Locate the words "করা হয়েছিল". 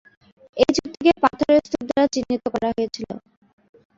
2.53-3.09